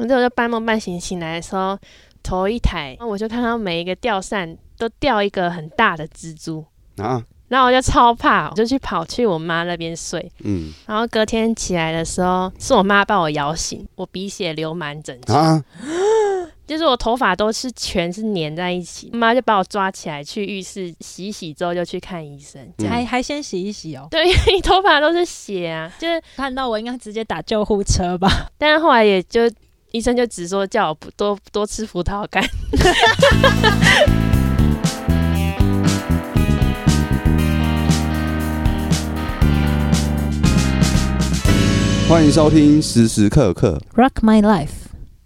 [0.00, 1.78] 我就就半梦半醒醒来的时候，
[2.22, 6.64] 头一抬，我就看到每一个吊扇都吊一个很大的蜘蛛，
[6.96, 10.30] 啊，然后我就超怕，我就去跑去我妈那边睡。
[10.44, 15.64] 嗯然后隔天起来的时候，是我妈把我摇醒，我鼻血流满整床，啊，
[16.66, 19.10] 就是我头发都是全是粘在一起。
[19.12, 24.06] 妈就把我抓起来去浴室洗一洗之后就去看医生，嗯还还先洗一洗哦。
[24.10, 28.50] 对，因为你头发都是血啊，就是，看到我应该直接打救护车吧。
[28.56, 29.50] 但是后来也就
[29.92, 32.40] 医生就只说叫我不多多吃葡萄干。
[42.08, 44.68] 欢迎收听时时刻刻，Rock my life，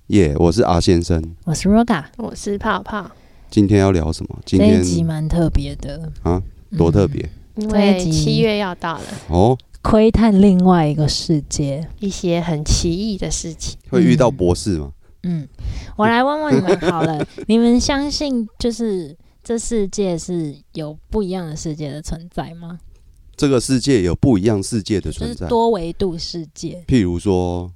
[0.07, 1.23] 耶、我是阿先生。
[1.45, 2.05] 我是 Roga。
[2.17, 3.11] 我是泡泡，
[3.51, 4.39] 今天要聊什么？
[4.47, 6.43] 今这一天集蛮特别的，啊，
[6.79, 11.87] 多特别、因这一集为七月要到了，哦，窥探另外一个世界。
[12.01, 13.79] 一些很奇异的事情。
[13.91, 14.91] 会遇到博士吗？
[15.23, 15.47] 嗯，
[15.97, 22.79] 我来问问你们好了， 你们相信就是这世界是有不一样的世界的存在吗？
[23.37, 26.83] 这个世界有不一样世界的就是存在，多维度世界。
[26.87, 27.71] 譬如说，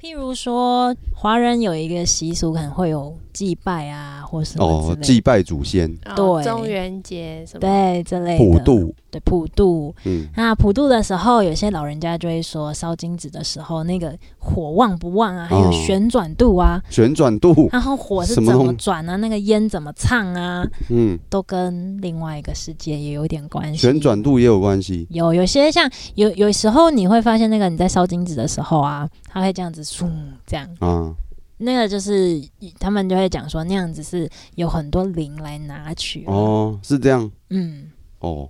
[0.00, 6.42] 譬如说，华人有一个习俗，可能会有祭拜啊，或什么哦，祭拜祖先、对。
[6.42, 7.60] 中元节什么？
[7.60, 8.44] 对这类的。
[8.44, 9.94] 普渡，对普渡。
[10.06, 23.76] 嗯，那普渡的时候，有些老人家就会说，烧金纸的时候，那个火旺不旺啊，还有哦旋转度啊，旋转度，然后火是怎么转啊，那个烟怎么唱啊，嗯，都跟另外一个世界也有点关系。
[23.76, 25.06] 旋转度也有关系。
[25.10, 30.08] 有有些像有有时候你会发现，那个你在烧金纸的时候啊，它会这样子嗖
[30.46, 31.12] 这样，啊，
[31.58, 32.40] 那个就是
[32.78, 36.24] 他们就会讲说那样子是有很多灵来拿取。
[36.26, 37.84] 哦，是这样，嗯
[38.20, 38.48] 哦，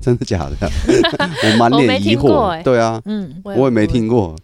[0.00, 0.56] 真的假的？
[1.52, 2.62] 我满脸疑惑。
[2.62, 4.34] 对啊，嗯，我也没听过，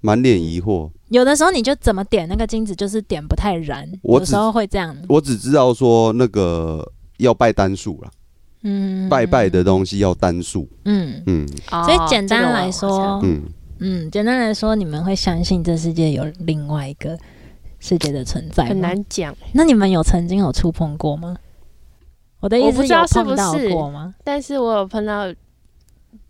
[0.00, 0.90] 满脸疑惑。
[1.08, 4.96] 有的时候你就怎么点那个金子，就是点不太燃，我只有时候会这样。
[5.08, 8.10] 我只知道说那个要拜单数了，
[8.62, 10.68] 嗯，拜拜的东西要单数。
[10.84, 13.42] 嗯嗯哦所以简单来说嗯，
[13.80, 17.18] 嗯，简单来说，你们会相信这世界有另外一个
[17.80, 18.80] 世界的存在很。
[18.80, 19.36] 难讲。
[19.52, 21.36] 那你们有曾经有触碰过吗？
[22.38, 24.14] 我的意我不知道思有是不碰到是过吗？
[24.22, 25.26] 但是我有碰到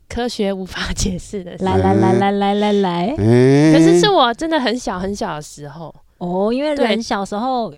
[0.08, 7.72] 科学无法解释的事，来来来来来来来，哎，可是是我真的很小很小的时候，哦，因为人小时候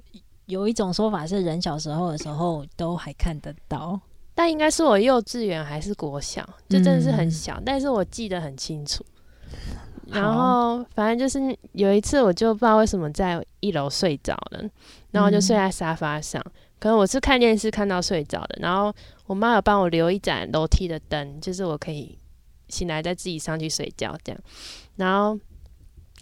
[0.47, 4.01] 有一种说法是，人小时候的时候都还看得到。
[4.35, 9.05] 但应该是我幼稚园还是国小，就真的是很嗯小，但是我记得很清楚。
[10.13, 14.63] 然后反正就是有一次，我就不知道为什么在一楼睡着了，
[15.11, 16.43] 然后就睡在沙发上。
[16.79, 18.93] 可能我是看电视看到睡着的，然后
[19.27, 22.19] 我妈有帮我留一盏楼梯的灯，就是我可以
[22.69, 24.41] 醒来再自己上去睡觉这样。
[24.97, 25.39] 然后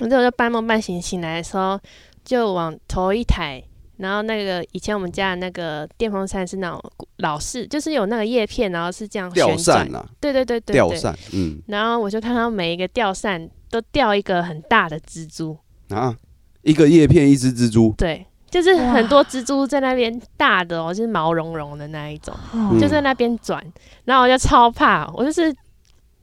[0.01, 1.81] 我就就半梦半醒醒来的时候，
[2.25, 3.63] 就往头一抬，
[3.97, 10.75] 然后那个以前我们家的那个电风扇是那种老式，就是有那个叶片，然后是这样吊旋转扇，啊，对对对对对。
[10.75, 15.57] 吊扇，嗯然后我就看到每一个吊扇都掉一个很大的蜘蛛，
[15.91, 16.17] 啊，
[16.63, 22.35] 一个叶片一只蜘蛛，对，就是很多蜘蛛在那边大的哦，就是毛茸茸的那一种，
[22.81, 23.65] 就在那边转，
[24.05, 25.55] 然后我就超怕，我就是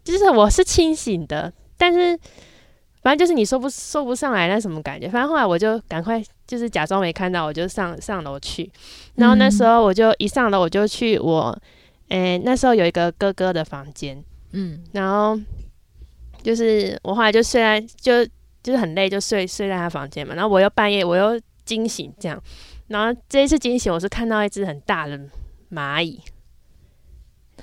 [0.03, 2.19] 就是我是清醒的，但是
[3.01, 8.69] 反正就是你说不说不上来那什么感觉，反正后来我就赶快就是假装没看到，我就上上楼去，
[9.15, 11.57] 然后那时候我就一上楼我就去我，
[12.09, 14.21] 诶、那时候有一个哥哥的房间，
[14.51, 14.81] 嗯。
[14.91, 15.39] 然后
[16.43, 18.25] 就是我后来就睡在就
[18.63, 20.33] 就是很累，就睡睡在他房间嘛。
[20.35, 22.41] 然后我又半夜我又惊醒这样，
[22.87, 25.19] 然后这一次惊醒我是看到一只很大的
[25.71, 26.21] 蚂蚁，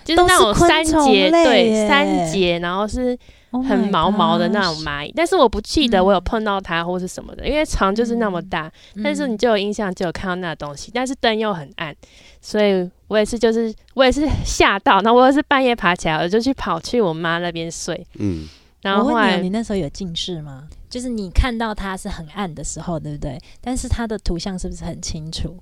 [0.05, 3.17] 就是那种三节对三节，然后是
[3.51, 6.05] Oh 很毛毛的那种蚂蚁，但是我不记得嗯。
[6.07, 8.71] 我有碰到它或是什么的，因为床就是那么大，
[9.03, 11.95] 但是你嗯就有印象，就有看到那东西，但是灯又很暗，
[12.41, 18.49] 所以我也是就是我也是吓到，然后我也是半夜爬起来，我就去跑去我妈那边睡，嗯，
[18.85, 20.69] 然后后我问你你那时候有近视吗？
[20.89, 23.41] 就是你看到它是很暗的时候，对不对？
[23.61, 25.59] 但是它的图像是不是很清楚？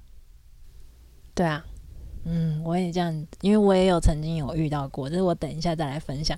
[1.35, 1.65] 对啊，
[2.25, 6.37] 嗯，我也这样，因为我也有曾经有遇到过，这是我等一下再来分享。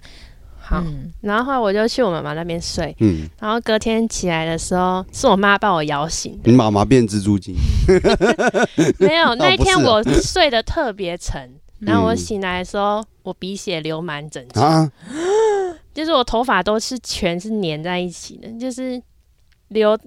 [0.60, 7.54] 好，嗯，然后后来我就去我妈妈那边睡，嗯，然后隔天起来的时候是我妈把我摇醒的你，妈妈变蜘蛛精，
[8.98, 14.64] 没有那一天我睡得特别沉，然后我嗯醒来的时候我鼻血流满整张。
[14.64, 14.92] 啊，
[15.94, 19.00] 就是我头发都是全是粘在一起的，就是
[19.68, 19.98] 流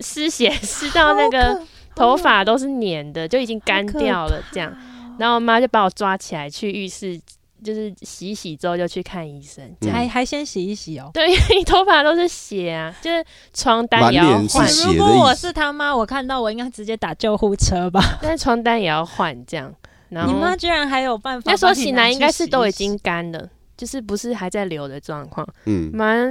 [0.00, 1.62] 失血失到那个
[1.94, 4.76] 头发都是粘的，就已经干掉了这样。
[5.18, 7.20] 然后我妈就把我抓起来去浴室
[7.62, 9.96] 就是洗洗之后就去看医生，这样。
[9.96, 11.10] 还还先洗一洗哦。
[11.14, 13.24] 对，因为你头发都是血啊，就是
[13.54, 18.18] 床单也要换，如果我是他妈，我看到我应该直接打救护车吧。
[18.20, 19.72] 但是床单也要换，这样。
[20.08, 21.52] 然后你妈居然还有办法？
[21.52, 23.48] 那时候醒来应该是都已经干了，
[23.82, 25.44] 就是不是还在流的状况。
[25.64, 26.30] 嗯，蛮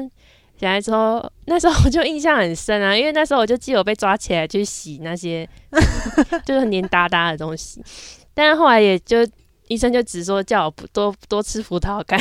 [0.57, 5.45] 醒来之后，那时候我就印象很深啊，因为那时候我就记得我被抓起来去洗那些
[6.47, 7.83] 就是黏哒哒的东西，
[8.33, 9.17] 但是后来也就
[9.67, 12.17] 医生就只说叫我不多多吃葡萄干，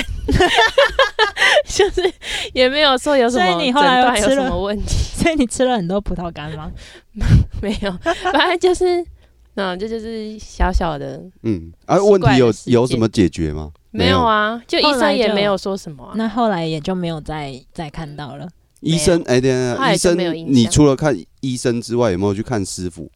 [1.65, 2.13] 就是
[2.53, 6.73] 也没有说有什么所以你后来诊断有什么问题，所以你吃了很多葡萄干吗？
[7.63, 7.93] 没有，
[8.33, 9.07] 反正就是
[9.55, 13.71] 嗯，这就是小小的嗯，啊，问题有有什么解决吗？
[13.91, 16.13] 没有，啊，就医生也没有说什么啊。
[16.15, 18.49] 那后来也就没有再再看到了。
[18.81, 23.11] 医生，哎，等下，医生没有，印象你除了看医生之外，有没有去看师傅？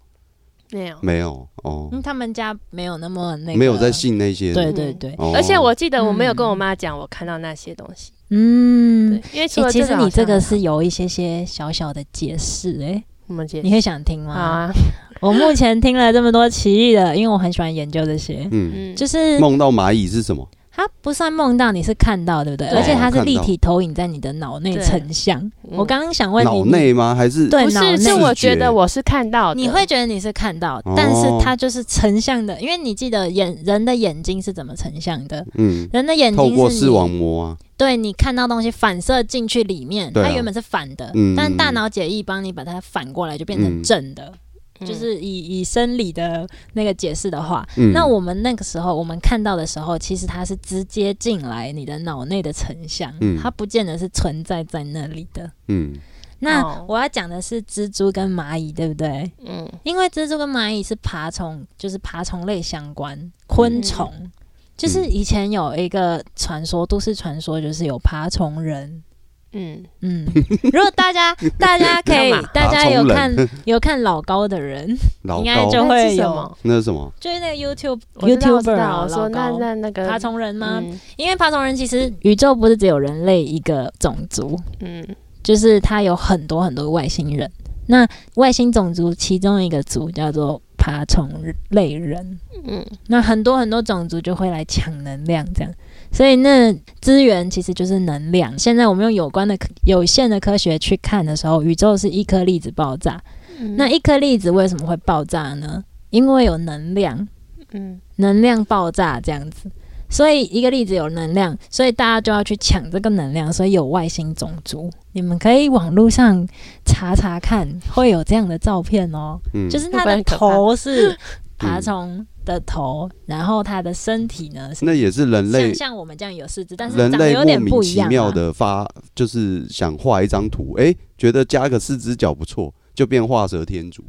[0.72, 1.88] 没有，没有哦。
[1.92, 4.54] 因，为他们家没有那么那个，没有在信那些的。
[4.54, 5.32] 对对对，哦。
[5.34, 14.34] 而且我记得我没有跟嗯我妈讲我看到那些东西，嗯，，因为除欸其实你这个是有一些些小小的解释，哎，我们姐你会想听吗？
[14.34, 14.72] 好啊，
[15.22, 20.46] 我目前听了这么多奇异的，因为我很喜欢研究这些，嗯，嗯，就是梦到蚂蚁是什么？
[20.76, 22.68] 它不算梦到，你是看到，对不对？
[22.68, 25.40] 对而且它是立体投影在你的脑内成像。
[25.40, 27.14] 嗯我刚刚想问你，脑内吗？
[27.14, 35.44] 还是对不是，是我觉得我是看到的，你会觉得你是看到，哦但是它就是成像的，因为你记得眼人的眼睛是怎么成像的？
[35.54, 44.24] 嗯，人的眼睛是视网膜啊，对你看到东西反射进去里面，啊它原本是反的，嗯但大脑解译帮你把它反过来，就变成嗯正的。
[44.24, 44.32] 嗯
[44.80, 55.50] 就是以以生理的那个解释的话，嗯，那我们那个时候我们看到的时候，其实它是直接进来你的脑内的成像，嗯它不见得是存在在那里的。
[55.68, 55.94] 嗯
[56.40, 59.30] 那哦我要讲的是蜘蛛跟蚂蚁，对不对？
[59.46, 64.12] 嗯因为蜘蛛跟蚂蚁是爬虫，就是爬虫类相关，昆虫。
[64.20, 64.30] 嗯
[64.76, 69.04] 就是以前有一个传说，都市传说，就是有爬虫人。
[69.54, 70.26] 嗯，嗯，
[70.64, 73.34] 如果大家 大家可以，大家有看
[73.64, 76.02] 有看老高的人，老应该高就会有。
[76.04, 76.58] 那是什么？
[76.62, 77.12] 那是什么？
[77.20, 79.58] 就是那个 YouTube YouTuber 啊，说那老高。
[79.60, 80.80] 那那个爬虫人吗？
[80.82, 81.00] 嗯。
[81.16, 85.06] 因为爬虫人其实宇宙不是只有人类一个种族，嗯。
[85.42, 87.50] 就是它有很多很多外星人。
[87.86, 91.30] 那外星种族其中一个族叫做爬虫
[91.68, 92.84] 类人，嗯。
[93.08, 95.70] 那很多很多种族就会来抢能量，这样。
[96.14, 98.56] 所以那资源其实就是能量。
[98.56, 103.20] 现在我们用有关的科有限的科学去看的时候，宇宙是一颗粒子爆炸。
[103.58, 105.82] 嗯那一颗粒子为什么会爆炸呢？
[106.10, 107.26] 因为有能量，
[107.72, 109.68] 嗯能量爆炸这样子。
[110.08, 114.88] 所以一个粒子有能量，所以大家就要去抢这个能量，所以有外星种族。
[115.10, 116.46] 你们可以网络上
[116.84, 119.40] 查查看，会有这样的照片哦。
[119.54, 121.18] 嗯，就是它的头是
[121.58, 128.30] 爬虫的头，然后它的身体呢那也是人类像像我们这样有四肢，但是人长得有类莫名点不一样、其妙啊。
[128.30, 134.02] 的发，就是想画一张图，哎、觉得加个四只脚不错，就变画蛇添足，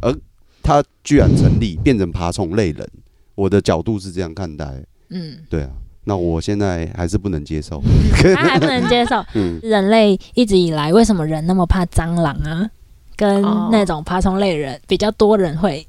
[0.00, 0.14] 而
[0.62, 2.88] 它居然成立，变成爬虫类人。
[3.34, 5.70] 我的角度是这样看待，嗯，对啊，
[6.04, 7.82] 那我现在还是不能接受。
[8.34, 9.22] 他还不能接受。
[9.34, 12.70] 嗯人类一直以来为什么人那么怕蟑螂啊？
[13.14, 15.86] 跟哦那种爬虫类人比较多人会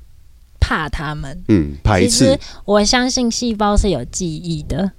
[0.67, 1.41] 怕他们。
[1.47, 4.91] 嗯，排其实，我相信细胞是有记忆的。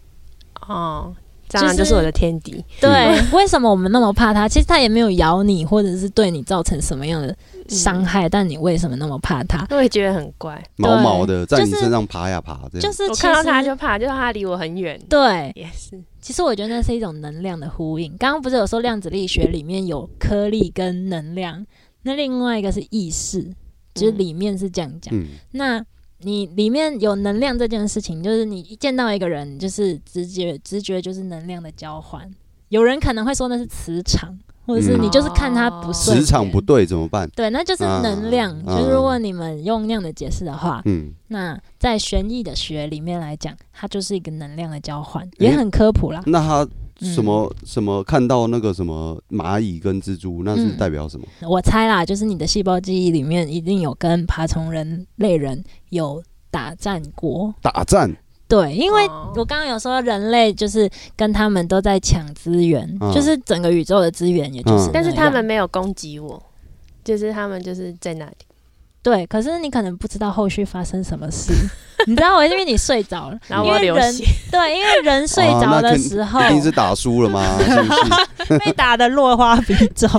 [0.67, 1.15] 哦，
[1.49, 2.89] 蟑螂就是我的天敌，对，
[3.33, 4.49] 为什么我们那么怕它？
[4.49, 7.37] 其实它也没有咬你，或者是对你造成什么样的
[7.69, 9.67] 伤害，但你为什么那么怕它？
[9.71, 10.63] 我也觉得很怪。
[10.77, 12.81] 毛毛的在你身上爬呀爬，这样。
[12.81, 14.99] 就是我看到它就怕，就是它离我很远。
[15.09, 18.15] 对，也是，其实我觉得那是一种能量的呼应。
[18.19, 21.67] 刚刚不是有说量子力学里面有颗粒跟能量，
[22.03, 23.51] 那另外一个是意识，
[23.99, 25.15] 就是里面是这样讲。
[25.15, 25.85] 嗯那
[26.21, 32.29] 你里面有能量这件事情，就是你一见到一个人，就是直觉直觉就是能量的交换。
[32.71, 34.37] 有人可能会说那是磁场，
[34.67, 37.31] 或者是嗯你就是看他不顺眼磁场不对怎么办？
[37.31, 38.51] 对，那就是能量。
[38.67, 46.21] 啊就是如果你们用那样的解释的话，嗯，那在玄易的学里面来讲，它就是一个能量的交换，也很科普啦。
[46.27, 50.77] 那它嗯什么、什么看到那个什么蚂蚁跟蜘蛛，那是嗯。
[50.77, 51.27] 代表什么？
[51.49, 57.55] 我猜啦，就是你的细胞记忆里面一定有跟爬虫人类人有打战过。
[57.63, 58.17] 打战，
[58.49, 59.33] 对，因为哦。
[59.37, 63.13] 我刚刚有说人类就是跟他们都在抢资源，嗯。
[63.13, 66.43] 就是整个宇宙的资源，也就是嗯、但是他们没有攻击我，
[67.05, 68.33] 就是他们就是在那里。
[69.09, 71.51] 对，可是你可能不知道后续发生什么事，
[72.07, 77.43] 你知道我因为你睡着了，然后因为人我流血，对，因为人睡着的时候、一定是打输了吗？
[77.59, 78.59] 是是？
[78.61, 80.11] 被打的落花比肿，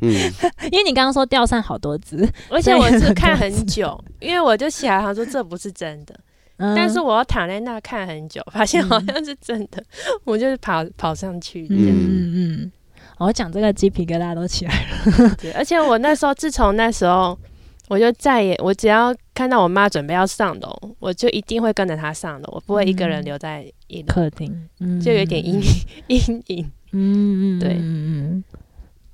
[0.00, 0.12] 嗯，
[0.70, 6.14] 因为你刚刚说吊扇好多只，而且我是看很久，因为我就起来他说这不是真的，
[6.58, 9.82] 嗯但是我要躺在那看很久，发现好像是真的，
[10.22, 11.84] 我就是跑跑上去这样。
[11.88, 12.72] 嗯嗯嗯，
[13.18, 15.36] 我讲这个鸡皮疙瘩都起来了。
[15.40, 17.38] 对，而且我那时候，自从那时候，
[17.88, 23.24] 我就再也，我只要看到我妈准备要上楼，我就一定会跟着她上楼，我不会一个人嗯。
[23.24, 25.60] 留在一楼，客厅，嗯就有点阴
[26.08, 28.44] 阴影，嗯嗯，对嗯嗯，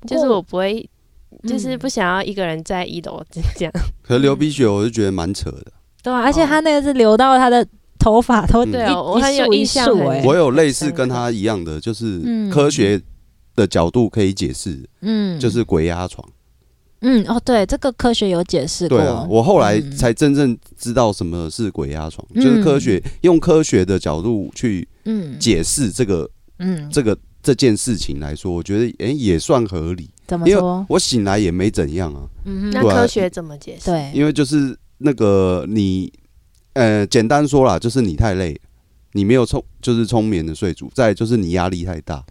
[0.06, 0.88] 就是我不会，
[1.48, 1.78] 就是嗯。
[1.78, 3.72] 不想要一个人在一楼这样。
[4.02, 5.72] 可是流鼻血，我就觉得蛮扯的。
[6.02, 7.66] 对啊，而且他那个是流到他的
[7.98, 9.86] 头发都嗯对我很有印象
[10.24, 12.48] 我有类似跟他一样的，就是嗯。
[12.48, 13.00] 科学
[13.56, 16.26] 的角度可以解释，嗯，就是鬼压床。
[17.00, 18.98] 嗯哦，对，这个科学有解释过。
[18.98, 26.28] 对啊，我后来嗯才真正知道什么是鬼压床，嗯就是科学用科学的角度去嗯解释这个
[26.58, 30.84] 嗯，这个这件事情来说，我觉得哎也算合理，怎么说？
[30.88, 33.86] 我醒来也没怎样啊，嗯哼，那科学怎么解释？
[33.86, 36.12] 对，因为就是那个你
[36.74, 38.54] 呃简单说啦，就是你太累，
[39.12, 42.22] 你没有充就是充眠的睡足，再就是你压力太大，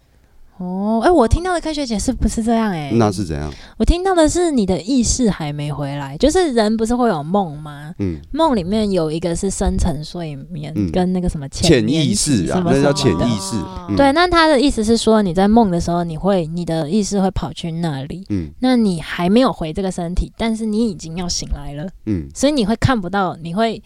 [0.60, 3.50] 哦，哎，我听到的科学解释不是这样，哎，那是怎样？
[3.78, 7.94] 我听到的是你的意识还没回来，就是人不是会有梦吗？
[7.98, 10.90] 嗯，梦里面有一个是深层睡眠，嗯。
[10.92, 13.56] 跟那个什么潜眠意识啊期什，么那叫潜意识。
[13.88, 18.50] 嗯对，，那他的意思是说，你在梦的时候，你会你的意识会跑去那里，嗯。
[18.60, 23.82] 那你还没有回这个身体，但是你已经要醒来了，嗯，所以你会看不到，你会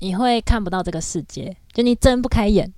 [0.00, 2.72] 你会看不到这个世界，就你睁不开眼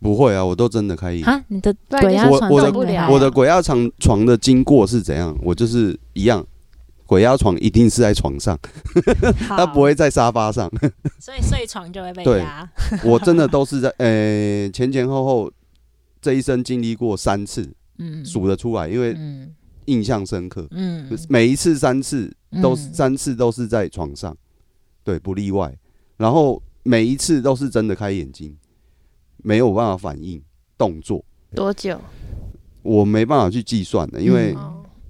[0.00, 1.24] 不会啊，我都真的开眼。
[1.26, 5.36] 啊，你的鬼压床我我的动不了我的鬼压床床的经过是怎样？
[5.42, 6.44] 我就是一样，
[7.06, 8.58] 鬼压床一定是在床上，
[9.48, 10.70] 它好不会在沙发上。
[11.18, 12.68] 所以睡床就会被对压。
[13.04, 15.50] 我真的都是在 呃前前后后
[16.20, 19.54] 这一生经历过三次，嗯数得出来，因为嗯
[19.86, 20.66] 印象深刻。
[20.72, 22.30] 嗯每一次三次
[22.62, 24.36] 都是嗯三次都是在床上，
[25.04, 25.72] 对，不例外。
[26.16, 28.56] 然后每一次都是真的开眼睛，
[29.46, 30.42] 没有办法反应
[30.76, 31.24] 动作，
[31.54, 31.96] 多久？
[32.82, 34.52] 我没办法去计算的，因为、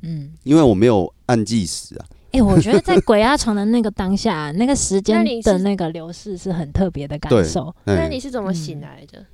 [0.03, 2.05] 嗯因为我没有按计时啊。
[2.33, 7.75] 哎、我觉得在鬼压床的那个当下，那个时间的那个流逝是很特别的感受。
[7.87, 9.25] 哎那你是怎么嗯醒来的？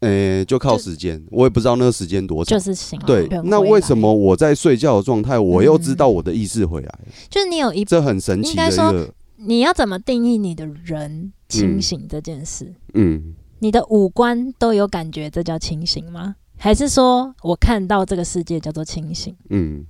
[0.00, 2.64] 呃，就靠时间，我也不知道那个时间多长就。
[2.64, 7.00] 是醒来对，那为什么我在睡觉的状态，我又知嗯道我的意识回来了？
[7.28, 12.74] 就是你有一这很神奇的一应该说个，你要怎么定义你的人清醒这件事？
[12.94, 16.36] 嗯，你的五官都有感觉，这叫清醒吗？
[16.58, 19.36] 还是说我看到这个世界叫做清醒？
[19.50, 19.84] 嗯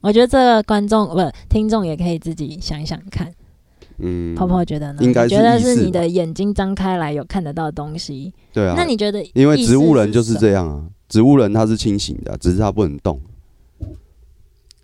[0.00, 3.32] 我觉得这个观众不听众也可以自己想想看。
[3.98, 5.02] 嗯，泡泡觉得呢？
[5.02, 8.32] 应该觉得是你的眼睛张开来有看得到东西？
[8.52, 9.20] 对啊，那你觉得？
[9.34, 10.68] 因为植物人就是这样。
[10.68, 13.20] 啊，植物人他是清醒的啊，只是他不能动。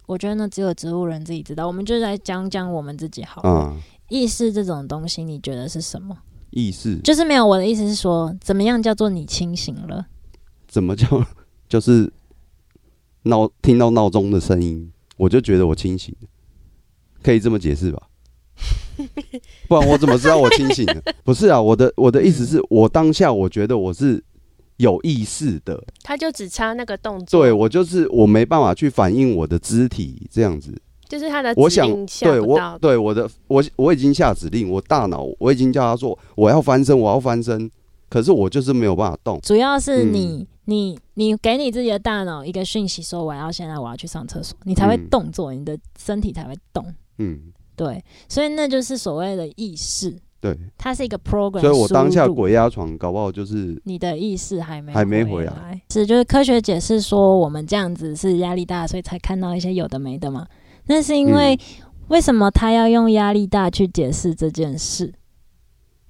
[0.07, 1.67] 我觉得呢，只有植物人自己知道。
[1.69, 3.49] 我们就来讲讲我们自己好了。
[3.49, 3.76] 啊，
[4.09, 6.19] 意识这种东西，你觉得是什么？
[6.55, 7.47] 意识就是没有。
[7.47, 10.07] 我的意思是说，怎么样叫做你清醒了？
[10.67, 11.07] 怎么叫？
[11.69, 12.13] 就是
[13.25, 16.29] 闹听到闹钟的声音，我就觉得我清醒了，
[17.23, 18.03] 可以这么解释吧？
[19.67, 21.03] 不然我怎么知道我清醒了？
[21.25, 24.23] 不是啊，我的我的意思是我当下我觉得我是
[24.77, 30.81] 有意识的，他就只差那个动作，对我就是我没办法去反映我的肢体这样子。
[31.09, 32.79] 就是他的我想指令对我。
[32.81, 37.71] 对我的我我已经下指令，我大脑我已经叫他说我要翻身，我要翻身，
[38.09, 39.39] 可是我就是没有办法动。
[39.43, 46.85] 主要是嗯你、你你给你自己的大脑一个讯息，说我要现在我要去上厕所，你才会嗯动作，你的身体才会动。
[47.19, 51.61] 嗯，对，所以那就是所谓的意识，对，它是一个 program。
[51.61, 60.47] 所以我当下鬼压床，搞不好就是你的意识还没还没回回来是就是科学解释说我们这样子是压力大，所以才看到一些有的没的嘛。
[60.87, 61.59] 那是因为、嗯
[62.09, 65.11] 为什么他要用压力大去解释这件事？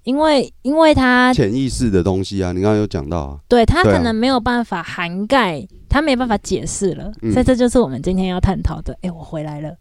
[0.03, 8.93] 因为因为他潜意识的东西啊，你刚刚有讲到啊，对他可能没有办法涵盖，他没办法解释了，嗯所以这就是我们今天要探讨的。
[9.03, 9.73] 诶，我回来了，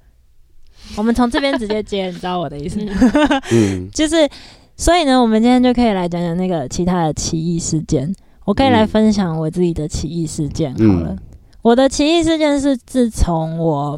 [0.96, 2.80] 我们从这边直接接， 你知道我的意思？
[3.52, 4.30] 嗯 就是，
[4.78, 8.14] 所以呢，我们今天就可以来讲讲那个其他的奇异事件。
[8.46, 11.10] 我可以来嗯分享我自己的奇异事件好了。
[11.10, 11.20] 嗯
[11.64, 13.98] 我的奇异事件是自从我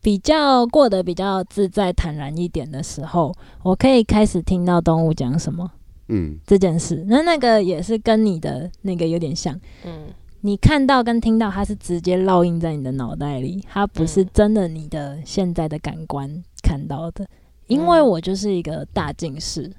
[0.00, 5.70] 比较过得比较自在坦然一点的时候，我可以开始听到动物讲什么
[6.08, 7.04] 嗯这件事。
[7.08, 9.58] 那那个也是跟你的那个有点像。
[9.84, 10.06] 嗯，
[10.40, 17.28] 你看到跟听到，它是直接烙印在你的脑袋里，它不是嗯真的你的现在的感官看到的。
[17.66, 19.70] 因为嗯我就是一个大近视，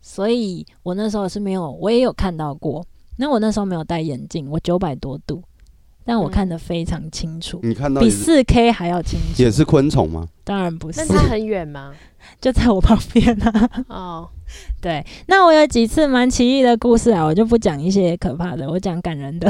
[0.00, 2.84] 所以我那时候是没有，我也有看到过。
[3.16, 5.40] 那我那时候没有戴眼镜，我九百多度，
[6.04, 9.42] 但我看得非常清楚，你看到比也是四 K 还要清楚。
[9.42, 10.28] 也是昆虫吗？
[10.44, 11.92] 当然不是那，它很远吗？
[12.40, 13.70] 就在我旁边啊。
[13.88, 14.28] 哦，
[14.80, 19.48] 对，那我有几次蛮奇异的故事啊，我就不讲一些可怕的，我讲感人的。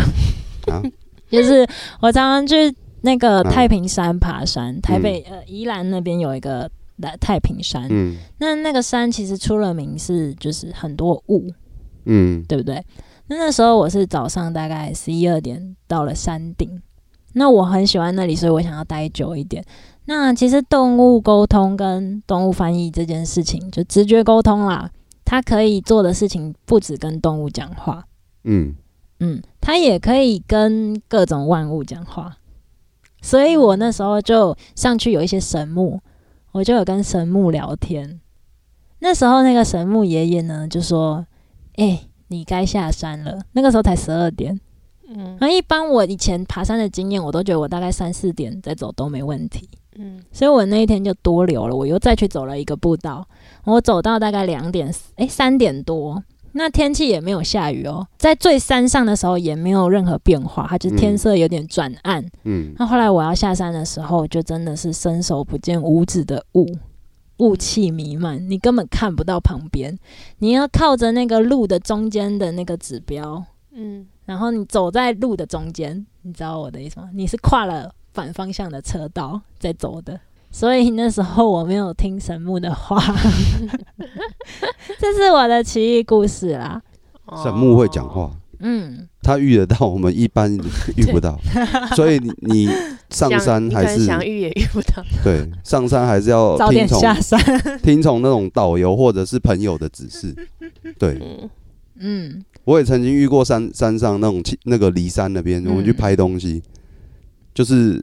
[0.67, 0.83] 啊，
[1.31, 1.67] 就是
[2.01, 11.51] 我常常去那个嗯太平山爬山，台北呃宜兰那边有一个来太平山，嗯那那个山其实出了名是就是很多雾，
[12.07, 12.83] 嗯对不对？
[13.27, 16.83] 那那时候我是早上大概十一二点到了山顶，
[17.33, 19.65] 那我很喜欢那里，所以我想要待久一点。
[20.07, 24.91] 那其实动物沟通跟动物翻译这件事情，就直觉沟通啦，
[25.25, 28.05] 它可以做的事情不止跟动物讲话，
[28.45, 28.75] 嗯
[29.21, 32.37] 嗯，它也可以跟各种万物讲话。
[33.23, 35.99] 所以我那时候就上去有一些神木，
[36.53, 38.21] 我就有跟神木聊天。
[38.99, 41.27] 那时候那个神木爷爷呢就说
[41.77, 44.59] ：“哎、你该下山了。”那个时候才十二点。
[45.07, 49.69] 嗯那一般我以前爬山的经验，我都觉得我大概三四点再走都没问题。
[49.97, 53.27] 嗯所以我那一天就多留了，我又再去走了一个步道，
[53.65, 56.21] 我走到大概两点，诶三点多，
[56.53, 62.25] 那天气也没有下雨哦，在最山上的时候也没有任何变化，它就是天色有点转暗。
[62.45, 66.67] 嗯那后来我要下山的时候，就真的是伸手不见五指的雾，
[67.39, 69.99] 雾气弥漫，你根本看不到旁边，
[70.39, 77.11] 你要靠着那个路的中间的那个指标，嗯然后你走在路的中间，你知道我的意思吗？
[77.13, 80.19] 你是跨了反方向的车道在走的，
[80.51, 82.99] 所以那时候我没有听神木的话。
[84.99, 86.81] 这是我的奇异故事啦。
[87.43, 88.31] 神木会讲，话，
[88.67, 90.51] 嗯，他遇得到，我们一般
[90.97, 91.39] 遇不到，
[91.95, 92.69] 所以你你
[93.11, 95.05] 上山还是想遇也遇不到。
[95.23, 97.39] 对上山还是要早点听从下山。
[97.85, 100.35] 听从那种导游或者是朋友的指示。
[100.99, 101.51] 对，嗯。
[101.97, 102.45] 嗯。
[102.65, 105.69] 我也曾经遇过山山上那种那个离山那边，嗯。
[105.69, 106.63] 我们去拍东西，
[107.53, 108.03] 就是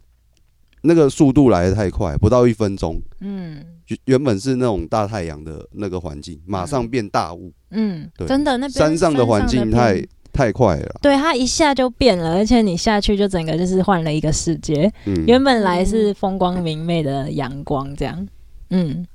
[0.84, 3.66] 那个速度来的太快，不到一分钟，嗯。
[3.88, 8.28] 原原本是那种大太阳的那个环境，马上变大雾，嗯，对。
[8.28, 11.00] 真的那边山上的环境变太太快了。
[11.02, 14.92] 对，它一下就变了，而且你下去就整个就是换了一个世界。
[15.06, 18.28] 嗯，原本来是风光明媚的阳光，这样。
[18.70, 19.06] 嗯，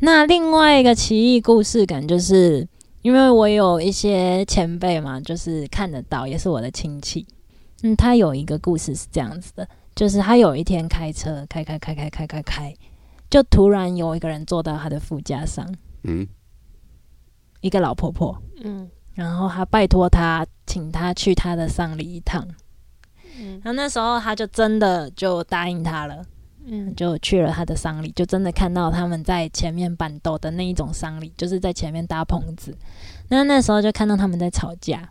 [0.00, 2.66] 那另外一个奇异故事感就是，
[3.02, 7.26] 因为我有一些前辈嘛，就是看得到，也是我的亲戚。
[7.82, 12.74] 嗯，他有一个故事是这样子的，就是他有一天开车，开开开开开开开，
[13.28, 15.66] 就突然有一个人坐到他的副驾上，
[16.04, 16.26] 嗯
[17.60, 22.46] 一个老婆婆，嗯然后他拜托他，请他去他的丧礼一趟。
[23.38, 26.24] 嗯然后那时候他就真的就答应他了。
[26.64, 32.72] 嗯就去了他的丧礼，就真的看到他们在前面板斗的那一种丧礼，就是在前面搭棚子。
[33.28, 35.08] 那那时候就看到他们在吵架，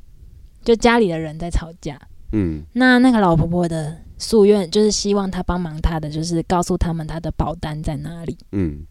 [0.63, 1.99] 就家里的人在吵架。
[2.31, 8.37] 嗯那那个老婆婆的夙愿就是希望他帮忙他的，就是告诉他们他的保单在哪里。
[8.53, 8.85] 嗯，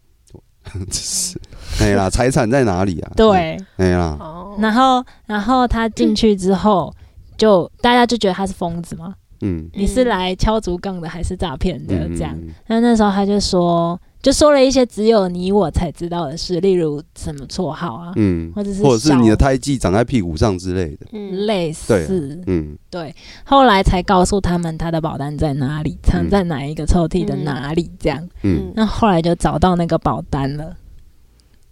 [0.91, 1.39] 是
[1.79, 3.11] 哎啦，财产在哪里啊？
[3.15, 6.93] 对，哎啦，哦，然后然后他进去之后，
[7.37, 11.95] 就大家就觉得他是疯子嘛，嗯，你是来敲竹杠的还是诈骗的？
[12.07, 12.33] 嗯这样？
[12.35, 12.49] 嗯。
[12.67, 21.07] 那那时候他就说，就说了一些只有你我才知道的事，例如什么绰号啊，嗯，或者是或者是你的胎记长在屁股上之类的。
[21.11, 22.41] 嗯类似。
[22.45, 28.29] 嗯对，后来才告诉他们他的保单在哪里，藏嗯在哪一个抽屉的哪里，这样。
[28.43, 30.75] 嗯那后来就找到那个保单了。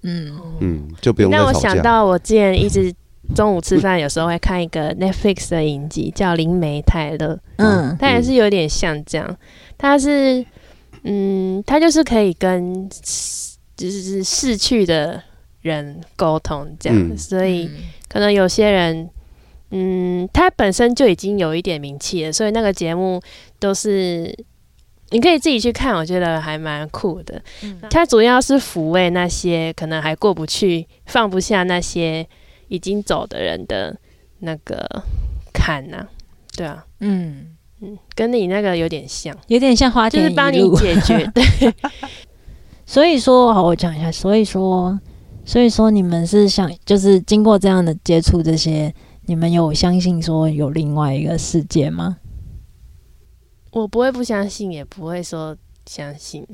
[0.02, 1.54] 嗯嗯，就不用再让我。
[1.54, 2.92] 想到我之前一直
[3.36, 9.38] 中午吃饭，有时候会看一个 Netflix 的影集，叫《灵媒泰勒》，嗯它也是有点像这样。
[9.78, 10.44] 它是，
[11.04, 12.90] 嗯，他就是可以跟
[13.76, 15.22] 就是逝去的
[15.62, 17.18] 人沟通这样，嗯。
[17.18, 17.70] 所以
[18.08, 19.10] 可能有些人，
[19.72, 23.22] 嗯，他本身就已经有一点名气了，所以那个节目
[23.60, 24.36] 都是
[25.12, 27.42] 你可以自己去看，我觉得还蛮酷的。
[27.64, 27.80] 嗯。
[28.08, 32.28] 主要是抚慰那些可能还过不去、放不下那些
[32.68, 33.98] 已经走的人的
[34.40, 35.04] 那个
[35.54, 36.08] 坎呐、
[36.56, 40.60] 对啊，嗯，嗯，跟你那个有点像，有点像花田就是帮你。
[40.76, 41.26] 解决。
[41.34, 41.44] 对，
[42.86, 44.12] 所以说，好，我讲一下。
[44.12, 45.00] 所以说，
[45.46, 48.94] 所以说你们是想，就是经过这样的接触，这些
[49.26, 52.18] 你们有相信说有另外一个世界吗？
[53.72, 56.46] 我不会不相信，也不会说相信。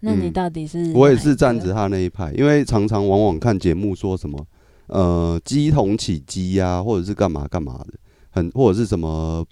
[0.00, 0.92] 那你嗯到底是？
[0.94, 1.72] 我也是站着。
[1.72, 4.44] 他那一派，因为常常往往看节目说什么，
[4.88, 7.94] 呃，鸡同起鸡呀、或者是干嘛干嘛的，
[8.30, 9.46] 很或者是什么，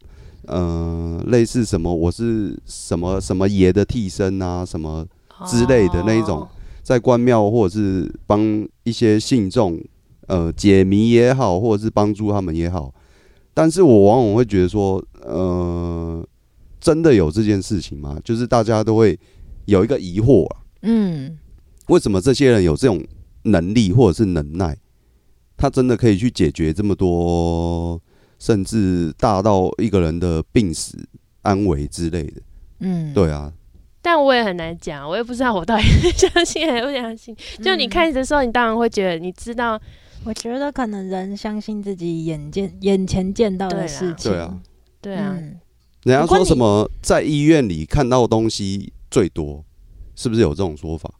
[0.47, 5.07] 呃，类似什么我是什么什么爷的替身啊，什么
[5.47, 6.49] 之类的那一种哦
[6.83, 9.81] 在关庙或者是帮一些信众，
[10.27, 12.93] 呃，解谜也好，或者是帮助他们也好，
[13.55, 16.27] 但是我往往会觉得说，呃，
[16.81, 18.19] 真的有这件事情吗？
[18.25, 19.17] 就是大家都会
[19.67, 21.39] 有一个疑惑啊，嗯，
[21.89, 23.05] 为什么这些人有这种
[23.45, 24.77] 能力或者是能耐，
[25.57, 28.01] 他真的可以去解决这么多，
[28.39, 30.99] 甚至大到一个人的病死、
[31.43, 32.43] 安危之类的？
[32.81, 33.53] 嗯，对啊，
[34.03, 37.37] 但我也很难讲，我也不知道我到底是相信还是不相信。
[37.63, 39.81] 就你看的时候，你当然会觉得你知道，
[40.25, 44.61] 我觉得可能人相信自己眼见眼前见到的事情，对啊，
[45.01, 45.61] 对啊，嗯。
[46.05, 49.63] 人家说什么在医院里看到东西最多，
[50.17, 51.13] 是不是有这种说法？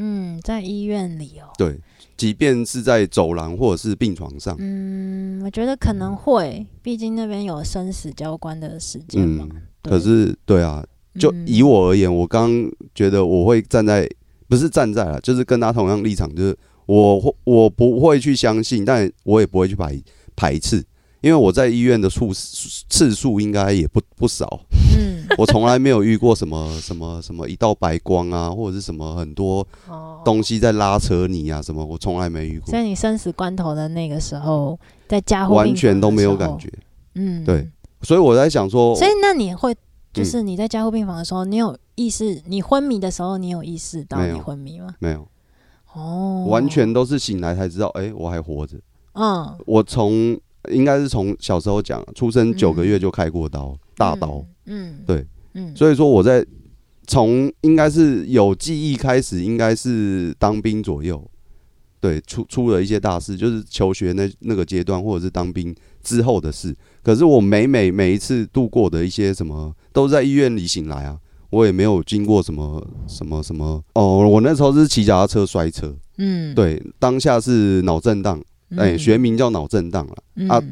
[0.00, 1.78] 嗯，在医院里哦，对，
[2.16, 9.46] 即便是在走廊或者是病床上，嗯，我觉得可能会，毕竟那边有生死交关的时间嘛。
[9.50, 10.84] 嗯，可是对啊，
[11.18, 11.44] 就嗯。
[11.46, 12.50] 以我而言，我刚
[12.94, 14.08] 觉得我会站在，
[14.48, 16.56] 不是站在了，就是跟他同样立场，就是
[16.86, 20.00] 我会我不会去相信，但我也不会去排
[20.36, 20.84] 排斥，
[21.20, 24.60] 因为我在医院的数次数应该也不不少，
[24.96, 32.70] 嗯，我从来没有遇过什么什么什么一道白光啊，或者是什么很多哦，东西在拉扯你啊，什么我从来没遇过。
[32.70, 34.78] 所，以你生死关头的那个时候，
[35.08, 36.72] 在家护完全都没有感，觉，
[37.14, 37.68] 嗯，对。
[38.02, 39.76] 所以我在想说，所以那你会，嗯。
[40.12, 44.94] 就是你在加护病房的时候，你有意识，你昏迷的时候，你有意识到你昏迷吗？
[45.00, 45.28] 没有，
[45.92, 48.76] 哦，完全都是醒来才知道，哎、我还活着。
[49.14, 50.38] 嗯，我从
[50.70, 56.44] 应该是从小时候讲，出生九个月就开过刀，大刀，嗯，嗯，对，嗯，所以说我在
[57.06, 61.22] 从应该是有记忆开始，应该是当兵左右，
[62.00, 66.76] 对，出出了一些大事，就是求学那那个阶段，或者是当兵之后的事。
[67.02, 71.18] 可是我每每每一次度过的一些什么，都在医院里醒来啊，
[71.48, 78.38] 我也没有经过什么什么什么哦，我那时候是骑脚踏车摔车，嗯，对，当下是脑震荡，
[78.70, 80.14] 嗯，哎、学名叫脑震荡了。
[80.36, 80.62] 嗯啊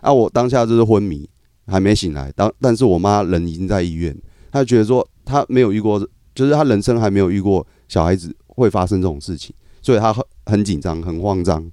[0.00, 1.28] 啊，我当下就是昏迷，
[1.66, 2.32] 还没醒来。
[2.36, 4.16] 当但是我妈人已经在医院，
[4.50, 5.98] 她觉得说她没有遇过，
[6.34, 11.70] 就是她人生还没有遇过小孩子会发生这种事情，所以她很很紧张，很慌张，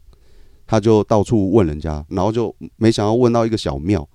[0.65, 4.07] 她就到处问人家，然后就没想到问到一个小庙，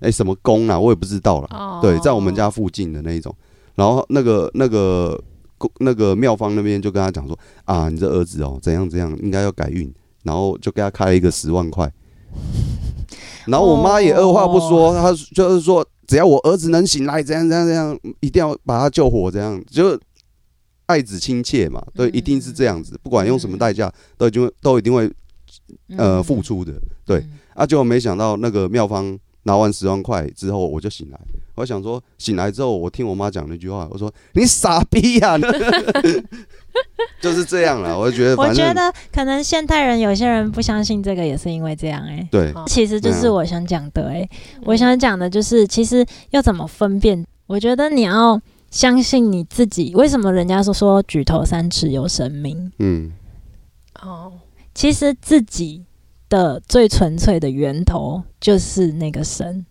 [0.00, 1.48] 哎、什么宫啊，我也不知道了。
[1.50, 3.34] 哦对，在我们家附近的那一种，
[3.76, 5.18] 然后那个那个
[5.56, 9.90] 宫那个庙方那边就跟他讲说啊，你这儿子哦怎样怎样，应该要改运，
[10.24, 11.90] 然后就给他开了一个十万块。
[13.46, 19.98] 然后我妈也二话不说，她就是说，只要我儿子能醒来，怎样怎样怎样，一定要把他救活，这样就
[20.86, 25.10] 爱子亲切嘛，对，一定是这样子，不管用什么代价，都一定会都一定会
[25.96, 26.72] 呃付出的，
[27.06, 27.18] 对。
[27.18, 31.20] 嗯啊，结果没想到那个妙方拿完十万块之后，我就醒来。
[31.54, 35.38] 我想说，醒来之后，我听我妈讲那句话，我说：“你傻逼呀、
[37.20, 37.98] 就是这样了。
[37.98, 44.28] 我觉得， 我觉得可能现代人有些人不相信这个，也是因为这样哎、对，哦其实就是我想讲的哎、
[44.64, 47.24] 我想讲的就是，其实要怎么分辨？
[47.46, 49.94] 我觉得你要相信你自己。
[49.94, 52.72] 为什么人家说说举头三尺有神明？
[52.78, 53.12] 嗯
[54.02, 54.32] 哦，
[54.74, 55.84] 其实自己
[56.28, 59.64] 的最纯粹的源头就是那个神，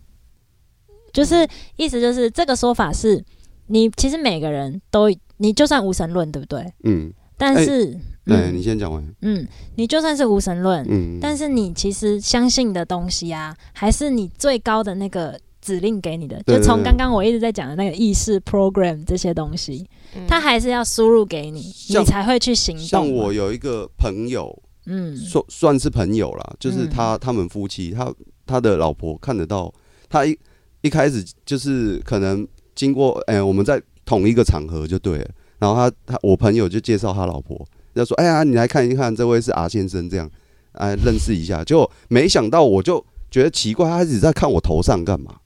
[1.12, 3.22] 就是意思就是这个说法是，
[3.66, 6.64] 你其实每个人都，你就算无神论，对不对？
[6.84, 7.92] 嗯，但是，
[8.24, 9.14] 对、嗯你先讲完。
[9.22, 16.40] 嗯，你就算是无神论，嗯，但是你其实相信的东西啊，还是你最高的那个指令给你的。
[16.44, 22.88] 对就从刚刚我一直在讲的那个意识 program 这些东西，嗯它还是要输入给你，你才会去行动嘛。
[22.88, 28.14] 像我有一个朋友，嗯算算是朋友啦，就是嗯他他们夫妻，他
[28.46, 29.72] 他的老婆看得到，
[30.08, 30.38] 他一
[30.82, 40.08] 一开始就是可能经过哎、我们在同一个场合就对了，然后他他我朋友就介绍他老婆，就说哎呀你来看一看，这位是阿先生。
[40.08, 40.30] 这样，
[40.72, 45.36] 哎认识一下，结果没想到我就觉得奇怪，他一直在看我头上干嘛？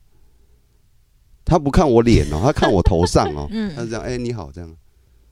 [1.44, 3.72] 他不看我脸哦，他看我头上哦， 嗯。
[3.74, 4.70] 他是这样，哎、你好这样。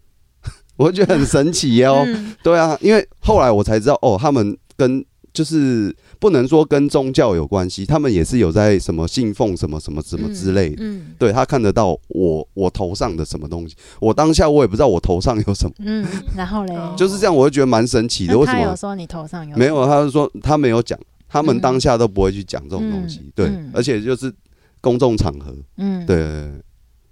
[0.76, 2.34] 我觉得很神奇哦，嗯。
[2.42, 5.04] 对啊，因为后来我才知道，哦，他们跟
[5.36, 10.82] 就是不能说跟宗教有关系，他们也是有在什么信奉什么什么什么之类的。
[10.82, 18.38] 嗯对他看得到我我头上的什么东西，我当下我也不知道我头上有什么，嗯，然后嘞，哦就是这样，我就觉得蛮神奇的。
[18.38, 18.58] 为什么？
[18.58, 23.30] 他有说你头上有没有，他就说他没有讲，他们嗯当下都不会去讲这种东西。
[23.34, 24.32] 对而且就是
[24.80, 26.50] 公众场合，嗯，对。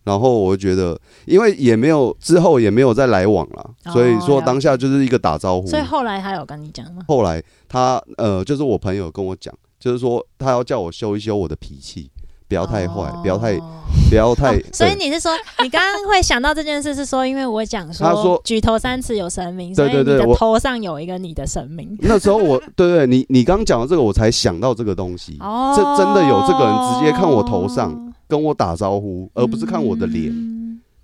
[0.04, 5.66] 然后我就觉得，因为也没有之后也没有再来往了，哦所以说了当下就是一个打招呼。
[5.66, 7.02] 所以后来他有跟你讲吗？
[7.08, 12.10] 后来他呃，就是我朋友跟我讲，就是说他要叫我修一修我的脾气，
[12.46, 13.62] 不要太坏，不要太哦
[14.10, 14.54] 不要太。
[14.56, 21.96] 哦 所以你是说，你刚刚会想到这件事，是说因为我讲说，他说举头三尺有神明，所以你对对对头上有一个你的神明。
[22.02, 25.38] 那时候我对对，你你刚讲的这个，我才想到这个东西。
[25.40, 30.32] 哦这真的有这个人直接看我头上，跟我打招呼，而不是看我的脸。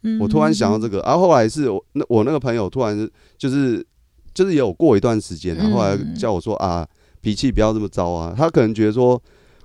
[0.02, 0.18] 嗯。
[0.18, 3.86] 我突然想到这个，然、后后来是我那我那个朋友突然就是
[4.32, 6.88] 就是也有过一段时间，然后后来嗯叫我说啊，
[7.20, 8.34] 脾气不要这么糟啊。
[8.36, 9.22] 他可能觉得说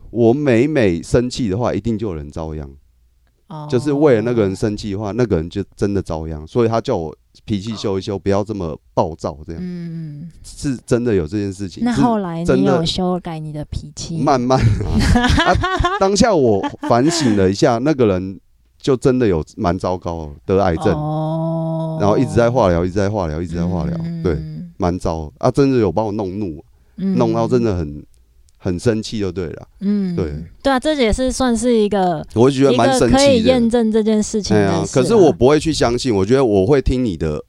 [0.09, 2.69] 我每每生气的话，一定就有人遭殃，
[3.47, 3.67] 哦。
[3.69, 9.61] 就是为了那个人生气的话，那个人就真的遭殃，所以他叫我脾气修一修，不要这么暴躁，这样。
[9.61, 11.83] 嗯，是真的有这件事情。
[11.83, 14.17] 那后来真的你有修改你的脾气？
[14.17, 15.55] 慢慢啊啊
[15.99, 18.39] 当下我反省了一下，那个人
[18.77, 21.97] 就真的有蛮糟糕的，得癌症，哦。
[21.99, 24.71] 然后一直在化疗，一直在化疗，一直在化疗，对，嗯。
[24.77, 26.63] 蛮糟啊，真的有把我弄怒，
[26.97, 27.15] 嗯。
[27.15, 28.05] 弄到真的很
[28.65, 29.67] 很生气，就对了。
[29.81, 33.43] 嗯对对啊，这也是算是一个我觉得一蛮可以。
[33.43, 37.39] 验证这件事情啊可是我不会去相信，我觉得我会听你的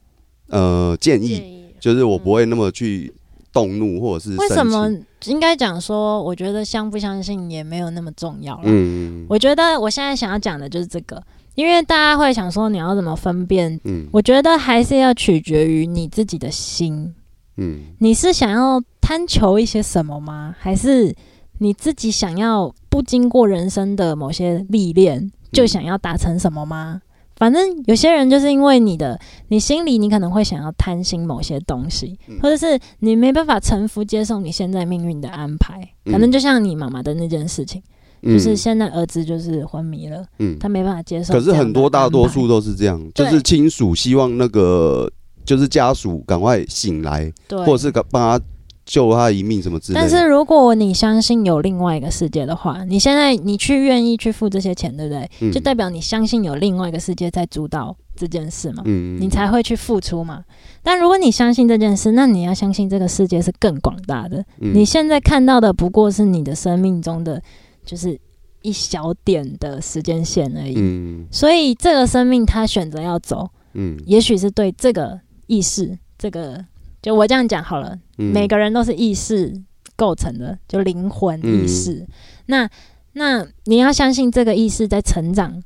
[0.48, 3.10] 呃建议，就是我不会那么去
[3.50, 5.30] 动怒或者是为什生么气。
[5.30, 8.64] 应该讲说，我觉得相不相信也没有那么重要了。
[8.66, 11.22] 嗯我觉得我现在想要讲的就是这个，
[11.54, 17.14] 因为大家会想说你要怎么分辨，嗯我觉得还是要取决于你自己的心，
[17.56, 20.54] 嗯你是想要贪求一些什么吗？
[20.58, 21.14] 还是
[21.58, 27.00] 你自己想要不经过人生的某些历练就想要达成什么吗？
[27.36, 35.80] 反正有些人就是因为你的，你心里你可能会想要贪心某些东西，嗯或者是你没办法臣服接受你现在命运的安排。
[36.06, 37.82] 嗯可能就像你妈妈的那件事情，
[38.22, 41.34] 嗯就是现在儿子就是昏迷了，嗯他没办法接受。
[41.34, 45.10] 可是很多大多数都是这样，就是亲属希望那个
[45.46, 48.44] 就是家属赶快醒来，对，或者是帮他
[48.84, 50.00] 救他一命什么之类的。
[50.00, 55.30] 但是如果你相信有另外一个世界的话，你现在你去愿意去付这些钱，对不对？
[55.40, 60.44] 嗯就代表你相信有另外一个世界在主导这件事嘛，嗯你才会去付出嘛。
[60.82, 64.38] 但如果你相信这件事，那你要相信这个世界是更广大的。
[64.60, 67.42] 嗯你现在看到的不过是你的生命中的
[67.84, 68.16] 就是
[68.62, 70.74] 一小点的时间线而已。
[70.76, 76.64] 嗯所以这个生命他选择要走，嗯也许是对这个意识，这个
[77.02, 79.54] 就我这样讲好了，嗯每个人都是意识
[79.96, 82.06] 构成的，就灵魂意识。
[82.46, 82.68] 那
[83.12, 85.62] 那你要相信这个意识在成长，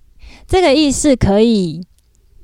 [0.46, 1.84] 这个意识可以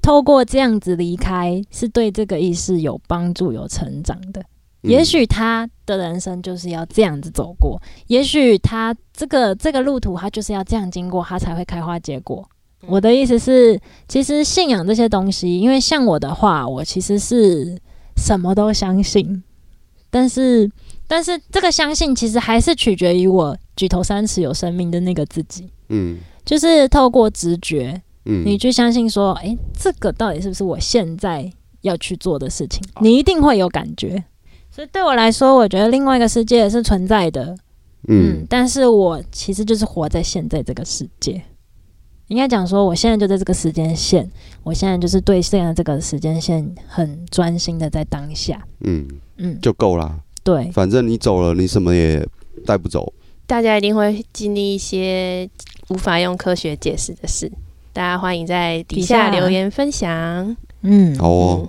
[0.03, 4.41] 透过这样子离开，是对这个意识有帮助、有成长的。
[4.41, 4.47] 嗯
[4.83, 12.49] 也许他的人生就是要这样子走过，也许他这个这个路途他就是要这样经过，他才会开花结果。
[12.89, 17.77] 我的意思是，其实信仰这些东西，因为像我的话，我其实是
[18.17, 19.43] 什么都相信，
[20.11, 20.71] 但是
[21.07, 26.19] 但是这个相信其实还是取决于我举头三尺有生命的那个自己，嗯。
[26.45, 28.45] 就是透过直觉，嗯。
[28.47, 32.81] 你去相信说，诶，这个到底是不是我现在要去做的事情？
[33.01, 34.23] 你一定会有感觉。
[34.71, 37.47] 所以对我来说，我觉得另外一个世界是存在的，
[38.07, 41.43] 嗯，嗯但是我其实就是活在现在这个世界。
[42.29, 44.29] 应该讲说，我现在就在这个时间线，
[44.65, 48.61] 我现在就是对现在这个时间线很专心的在当下。
[48.81, 50.19] 嗯嗯，就够啦。
[50.43, 52.27] 对，反正你走了，你什么也
[52.65, 53.13] 带不走。
[53.47, 55.49] 大家一定会经历一些
[55.89, 57.51] 无法用科学解释的事。
[57.93, 60.57] 大家欢迎在底下留言分享。
[60.83, 61.69] 嗯，好哦，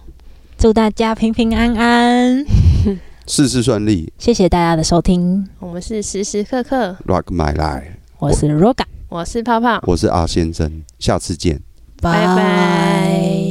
[0.58, 2.46] 祝大家平平安安，
[3.28, 7.84] 事事顺利谢谢大家的收听，我们是时时刻刻，，Rock My Life。
[8.20, 11.62] 我是 Roga，我是泡泡，我是阿先生，下次见。
[12.02, 13.47] 拜拜